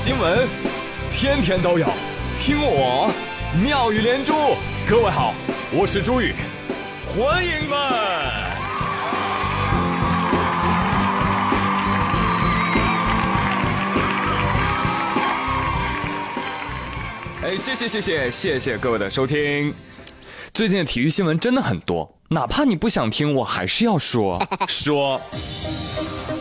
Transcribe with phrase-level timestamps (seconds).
[0.00, 0.48] 新闻
[1.10, 1.84] 天天都有，
[2.36, 3.12] 听我
[3.60, 4.32] 妙语连珠。
[4.88, 5.34] 各位好，
[5.72, 6.36] 我是朱宇，
[7.04, 7.76] 欢迎们。
[17.42, 19.74] 哎，谢谢谢谢谢谢各位的收听。
[20.58, 25.20] 最近的体育新闻真的很多，哪怕你不想听，我还是要说 说。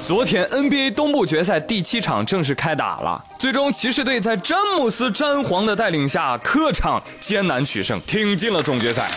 [0.02, 9.08] 昨天 NBA 东部决赛第七场正式开打了，最终骑士队在詹姆斯詹皇的带领下，客场艰难取胜，挺进了总决赛。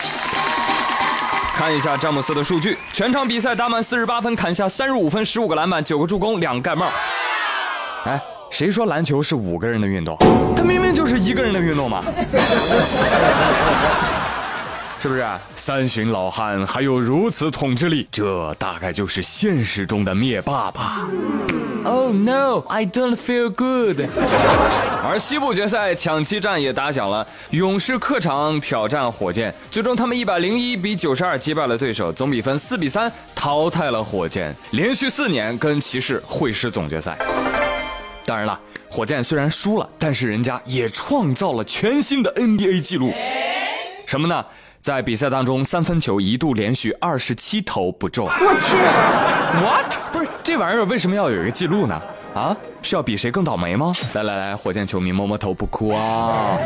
[1.55, 6.85] 看一下詹姆斯的数据，全场比赛打满四十八分，砍下三十五分、十五个篮板、九个助攻、两个盖帽。
[8.05, 8.21] 哎，
[8.51, 10.15] 谁说篮球是五个人的运动？
[10.55, 12.03] 他明明就是一个人的运动嘛。
[15.01, 18.07] 是不是三旬老汉还有如此统治力？
[18.11, 21.09] 这大概就是现实中的灭霸吧。
[21.83, 24.07] Oh no, I don't feel good。
[25.03, 37.17] 而西部决赛抢七战也打响了，勇士客场挑战火箭，最终他们一百零一比九十二击败了对手，总比分四比三淘汰了火箭，连续四年跟骑士会师总决赛。
[38.23, 43.11] 当然了，火箭虽然输了，但是人家也创造了全新的 NBA 纪录，
[44.05, 44.45] 什么呢？
[44.81, 48.25] 在比赛当中，三分球一度连续二十七投不中。
[48.27, 48.75] 我去
[49.63, 49.95] ，what？
[50.11, 52.01] 不是这玩意儿为什么要有一个记录呢？
[52.33, 53.93] 啊，是要比谁更倒霉吗？
[54.15, 56.57] 来来来，火箭球迷摸摸头不哭啊！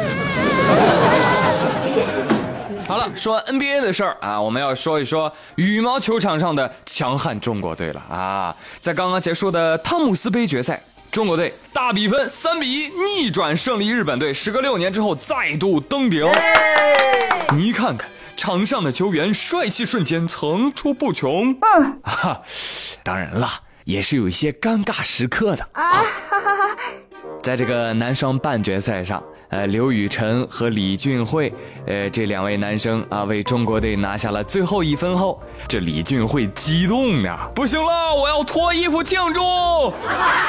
[2.87, 8.55] 好了，说完 NBA 的事儿啊，我们要说一说羽毛球场上的强悍中国队了啊！
[8.79, 10.81] 在刚刚结束的汤姆斯杯决赛，
[11.15, 16.29] 中国队大比分三比一逆转胜利日本队，时隔六年之后再度登顶。
[17.55, 21.53] 你看看场上的球员，帅气瞬间层出不穷。
[21.53, 22.41] 嗯，哈，
[23.01, 23.49] 当然了，
[23.85, 26.03] 也是有一些尴尬时刻的啊。
[27.41, 29.23] 在这个男双半决赛上。
[29.49, 31.53] 呃，刘雨辰和李俊慧，
[31.85, 39.41] 呃，这两位男生啊，为中国队拿下了最后一分后，这李俊慧激动呀，不行了，我要脱衣服庆祝！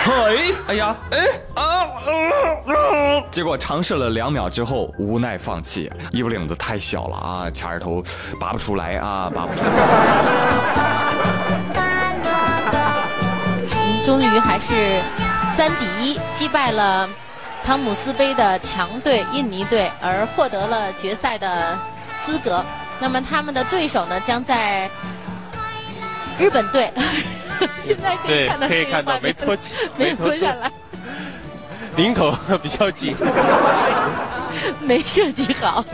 [0.01, 1.87] 嘿，哎呀，哎啊，
[3.31, 8.03] 结果尝试了两秒之后，无奈放弃，衣服领子太小了啊，卡着头
[8.41, 9.71] 拔不出来啊，拔不出来。
[14.07, 15.01] 终于还是
[15.57, 17.09] 三比一击败了。
[17.67, 21.77] 汤姆斯杯的强队印尼队而获得了决赛的
[22.25, 22.65] 资格，
[23.01, 24.89] 那么他们的对手呢将在
[26.39, 26.93] 日本队。
[27.77, 30.71] 现在可以看到，可以看到没脱起，没脱下来，
[31.97, 32.31] 领口
[32.63, 33.17] 比较紧，
[34.81, 35.85] 没设计好，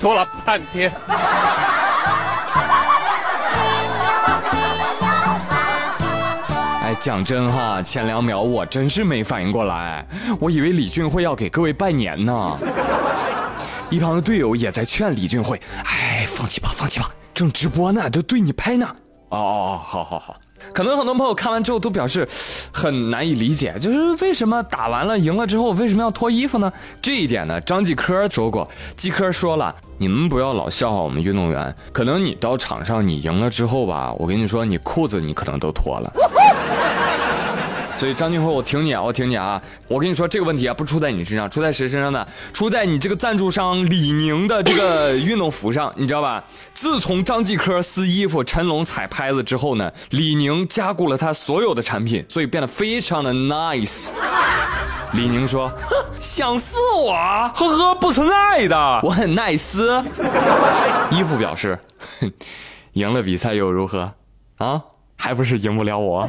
[0.00, 0.90] 拖了半天。
[7.02, 10.06] 讲真哈，前两秒我真是没反应过来，
[10.38, 12.56] 我以为李俊慧要给各位拜年呢。
[13.90, 18.86] 一旁的队友也在劝李俊慧：“哎，放弃吧，放弃吧，正直播呢，都对你拍呢。”
[19.30, 20.36] 哦哦哦，好好好。
[20.72, 22.26] 可能很多朋友看完之后都表示
[22.72, 26.72] 很难以理解，就是为什么打完了赢了之后为什么要脱衣服呢？
[27.02, 36.12] 这一点呢，张继科说过，继科说了，你们不要老笑话我们运动员，可能你到场上你赢了之后吧，我跟你说，你裤子你可能都脱了。
[38.02, 39.62] 所以张俊辉，我挺你啊，我挺你啊！
[39.86, 42.26] 我跟你说这个问题啊，不出在你身上，出在谁身上呢？
[42.52, 46.42] 出在你这个赞助商李宁的这个运动服上，你知道吧？
[46.74, 54.08] 自从张继科撕衣服、陈龙踩拍子之后呢，李宁加固了他所有的产品，所以变得非常的 nice。
[55.12, 55.72] 李宁说
[56.20, 57.12] ：“想撕我？
[57.54, 60.02] 呵呵，不存在的，我很耐撕。”
[61.12, 61.78] 衣服表示
[62.94, 64.12] ：“赢了比赛又如何？
[64.56, 64.82] 啊？”
[65.22, 66.28] 还不是赢不了我，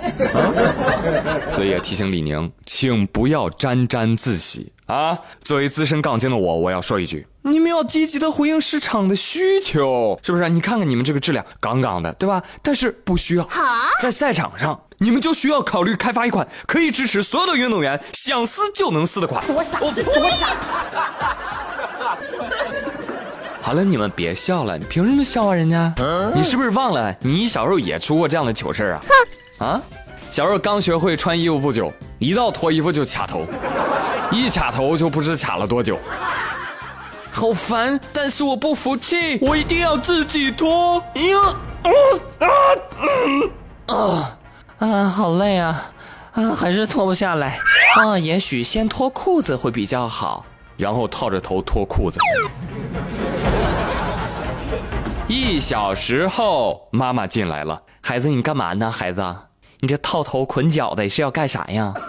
[1.51, 5.17] 所以也提醒李宁，请不要沾沾自喜啊！
[5.43, 10.47] 作为资深杠精的我，我要说一句：你们要积极的回应市场的需求，是不是？
[10.49, 12.43] 你看看你们这个质量，杠杠的，对吧？
[12.61, 13.49] 但是不需要
[13.99, 19.43] 在赛场上，你们就需要考虑开发一款可以支持所有的运动员想撕就能撕的款。
[19.47, 20.55] 多傻，多傻！
[23.63, 25.93] 好了，你们别笑了，你凭什么笑话人家？
[26.35, 29.01] 你是不是忘了，你小时候也出过这样的糗事啊？
[29.65, 29.81] 啊，
[30.29, 33.47] 小时候刚学会穿衣服不久，一到脱衣服就卡头，
[34.31, 35.97] 一卡头就不知卡了多久，
[37.31, 37.97] 好烦！
[38.11, 41.01] 但是我不服气，我一定要自己脱。
[41.15, 41.55] 呀，
[43.87, 44.37] 啊啊
[44.79, 45.07] 啊！
[45.07, 45.89] 好累啊
[46.33, 47.57] 啊，还是脱不下来
[47.95, 48.19] 啊。
[48.19, 50.45] 也许先脱裤子会比较好，
[50.75, 52.19] 然后套着头脱裤子。
[55.27, 57.81] 一小时后，妈妈进来了。
[58.01, 58.91] 孩子，你干嘛呢？
[58.91, 59.23] 孩子，
[59.79, 61.93] 你这套头捆脚的是要干啥呀？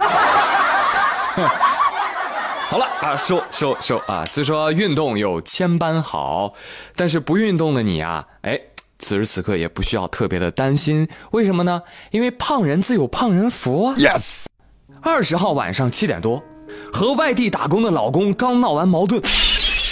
[2.69, 4.25] 好了啊，收收收啊！
[4.29, 6.55] 虽说运动有千般好，
[6.97, 8.61] 但是不运动的你啊，哎，
[8.99, 11.09] 此时此刻也不需要特别的担心。
[11.31, 11.83] 为什么呢？
[12.11, 13.95] 因为胖人自有胖人福啊。
[13.97, 14.23] Yes。
[15.03, 16.43] 二十号晚上七点多，
[16.93, 19.23] 和外地打工的老公刚闹完矛盾，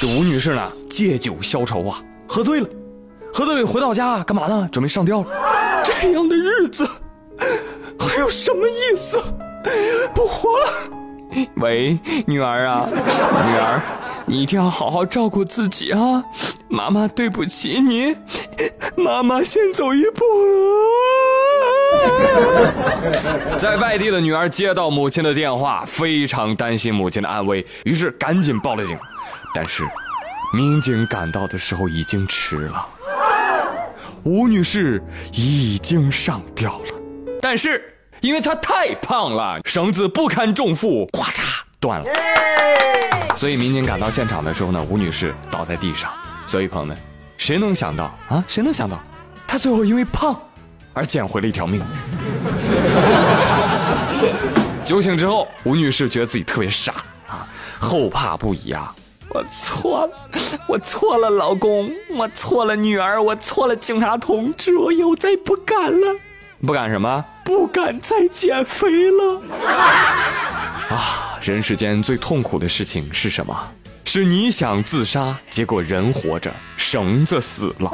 [0.01, 2.69] 这吴女士呢借酒消愁啊，喝醉了，
[3.33, 4.69] 何德伟回到家干嘛呢？
[4.71, 5.83] 准备上吊了。
[5.83, 6.87] 这样的日子
[7.99, 9.19] 还有什么意思？
[10.15, 10.67] 不活了。
[11.57, 13.81] 喂，女儿啊，女儿，
[14.27, 16.23] 你一定要好好照顾自己啊！
[16.69, 18.15] 妈妈对不起你，
[18.97, 20.25] 妈妈先走一步
[23.47, 23.57] 了。
[23.57, 28.99] 在外地的女儿接到母亲的电话，非常担心母亲的安危，于是赶紧报了警。
[29.55, 29.85] 但是，
[30.53, 32.87] 民警赶到的时候已经迟了，
[34.25, 35.03] 吴女士
[35.33, 36.87] 已经上吊了。
[37.41, 37.89] 但是。
[38.23, 41.43] 因为她太胖了，绳子不堪重负，咵嚓
[41.81, 42.07] 断了。
[43.37, 46.09] 所以民警赶到现场的时候呢，吴女士倒在地上。
[46.47, 46.97] 所以朋友们，
[47.37, 48.45] 谁能想到啊？
[48.47, 49.03] 谁能想到，
[49.45, 50.41] 她最后因为胖
[50.93, 51.83] 而捡回了一条命？
[54.87, 56.93] 酒醒之后，吴女士觉得自己特别傻
[57.27, 57.45] 啊，
[57.81, 58.95] 后怕不已啊！
[59.35, 60.13] 我错了，
[60.69, 66.17] 我错了，老公，我错了，女儿，我错了，警察同志，我以后再不敢了。
[66.67, 67.25] 不敢什么？
[67.43, 69.41] 不敢再减肥了。
[70.91, 73.57] 啊，人世间最痛苦的事情是什么？
[74.05, 77.89] 是你想自杀，结果人活着，绳子死了。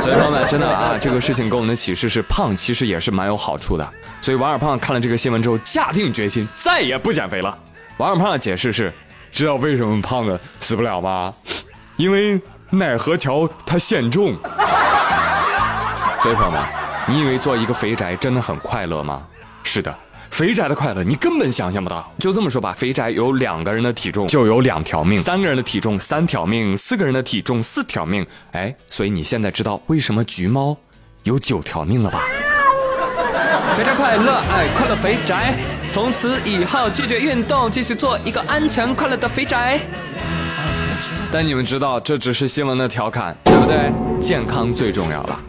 [0.00, 3.86] 所以朋友们，真的啊，这个事情给我们的启示是，胖其实也是蛮有好处的。
[4.22, 7.58] 所以王二胖看了这个新闻之后，下定决心再也不减肥了。
[7.98, 8.90] 王二胖的解释是：
[9.32, 11.34] 知道为什么胖子死不了吗？
[11.96, 12.40] 因为
[12.70, 14.36] 奈何桥它限重。
[16.20, 16.60] 所以朋友们。
[17.10, 19.26] 你以为做一个肥宅真的很快乐吗？
[19.62, 19.96] 是的，
[20.30, 22.06] 肥宅的快乐你根本想象不到。
[22.18, 28.26] 就这么说吧，肥宅有两个人的体重就有两条命，三个人的体重三条命，四个人的体重四条命。
[28.52, 30.76] 哎，所以你现在知道为什么橘猫
[31.22, 32.22] 有九条命了吧？
[33.76, 35.54] 肥宅快乐，哎，快乐肥宅，
[35.90, 39.80] 从此以后拒绝运动，继续做一个安全快乐的肥宅。
[41.30, 43.92] 但你们知道这只是新闻的调侃，对不对？
[44.20, 45.40] 健康最重要了。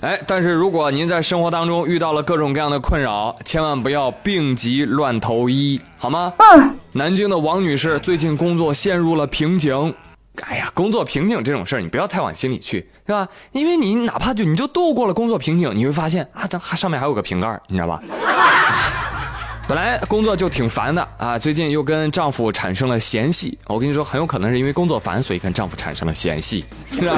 [0.00, 6.32] 哎，但是如果您在生活当中遇到了各种各样的困扰，千万不要病急乱投医，好吗？
[6.38, 6.76] 嗯。
[6.92, 9.94] 南京的王女士最近工作陷入了瓶颈。
[10.42, 13.28] 哎呀，工作瓶颈这种事儿，你不要太往心里去，是吧？
[13.52, 18.00] 因为你哪怕就你就度过了工作瓶颈，你会发现啊，它上面还有个瓶盖，你知道吧？
[19.68, 23.56] 本来工作就挺烦的啊，最近又跟丈夫产生了嫌隙。
[23.66, 26.64] 我跟你说，很有可能是因为工作烦，所以跟丈夫产生了嫌隙。
[26.90, 27.14] 是吧？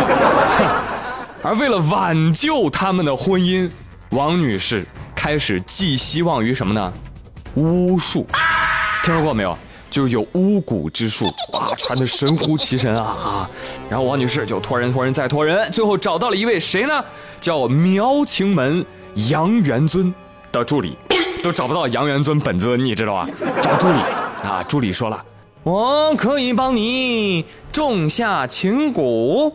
[1.42, 3.70] 而为了挽救他们的婚姻，
[4.10, 6.92] 王女士开始寄希望于什么呢？
[7.54, 8.26] 巫术，
[9.02, 9.56] 听说过没有？
[9.92, 13.50] 就有巫蛊之术，啊，传的神乎其神啊啊！
[13.90, 17.04] 然后王女士就托人托人再托人，最后找到了一位谁呢？
[17.42, 18.82] 叫苗青门
[19.28, 20.12] 杨元尊
[20.50, 20.96] 的助理，
[21.42, 23.28] 都找不到杨元尊本尊，你知道吧？
[23.62, 23.98] 找助理
[24.42, 25.22] 啊，助理说了，
[25.62, 29.52] 我可以帮你种下情蛊。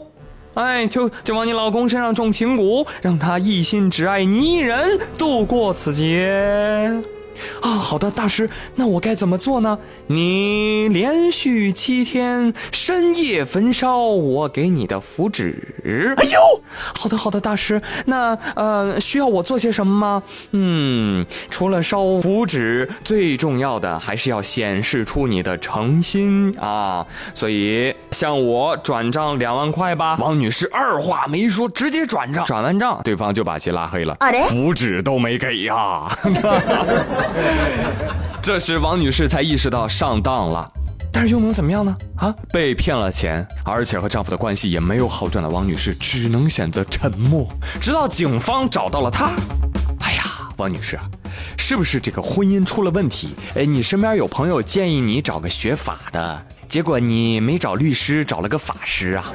[0.54, 6.94] 哎，就就往你老公身上种情蛊，让他一心只爱你一人，度过此劫。
[7.62, 9.78] 啊，好的，大师，那我该怎么做呢？
[10.08, 16.16] 你连续七天深夜焚烧我给你的符纸。
[16.18, 16.40] 哎呦，
[16.96, 20.24] 好的，好的，大师，那呃，需要我做些什么吗？
[20.52, 27.06] 嗯，除了烧符纸，最重要的还是要显示出你的诚心啊。
[27.34, 30.18] 所以向我转账两万块吧。
[30.20, 32.46] 王女士二话没说，直接转账。
[32.46, 34.18] 转完账，对方就把其拉黑了，
[34.50, 36.08] 符纸都没给呀。
[38.42, 40.72] 这时，王女士才意识到上当了，
[41.12, 41.96] 但是又能怎么样呢？
[42.18, 47.48] 啊，被骗了钱，而且和丈夫的关系也没有好转的王女士，只能选择沉默，
[47.81, 49.31] 直到警方找到了她。
[50.02, 50.24] 哎呀，
[50.57, 50.98] 王女士，
[51.57, 53.36] 是不是这个婚姻出了问题？
[53.56, 59.34] 哎，你身边有朋友建议你找个学法的，结果你没找律师，找了个法师啊？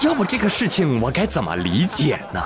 [0.00, 2.40] 要不这个事情我该怎么理解呢？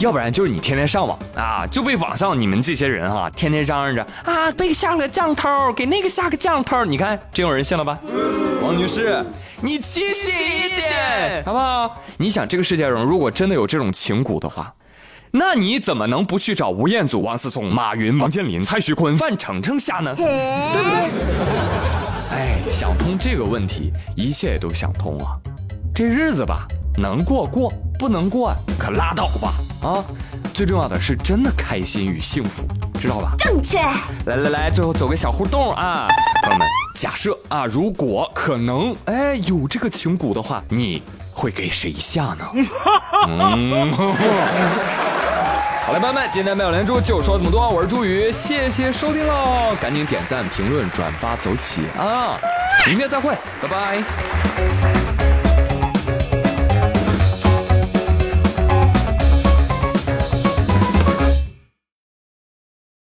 [0.00, 7.98] 要不然就是你天天上网啊，就被网上你们这些人哈，天天嚷嚷着啊，被下个降头，给那个下个降头，你看真有人信了吧？
[8.62, 9.22] 王女士，
[9.60, 12.00] 你清醒一点好不好？
[12.16, 14.72] 你想这个世界上如果真的有这种情蛊的话，
[15.32, 20.14] 那你怎么能不去找吴彦祖、王思聪、马云、王健林、蔡徐坤、范丞丞下呢？
[20.16, 21.10] 对不对？
[22.32, 25.26] 哎，想通这个问题，一切也都想通了。
[25.94, 26.66] 这日子吧，
[26.96, 29.52] 能过过，不能过可拉倒吧。
[29.82, 30.04] 啊，
[30.52, 32.66] 最重要的是真的开心与幸福。
[33.00, 33.32] 知道吧？
[33.38, 33.78] 正确。
[34.26, 36.06] 来来来，最后走个小互动啊，
[36.42, 42.44] 朋友们，假设啊，如果可能，哎，有这个情蛊的话，你会给谁下呢？
[43.26, 43.90] 嗯，
[45.86, 52.38] 好嘞，朋友们，今天没有连珠就说这么多，我是朱宇，谢谢收听喽，赶紧点赞、评论、转发，走起啊！
[52.86, 55.09] 明天再会，拜拜。